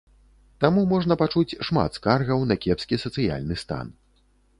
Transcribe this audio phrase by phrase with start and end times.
[0.63, 3.93] Таму можна пачуць шмат скаргаў на кепскі сацыяльны стан.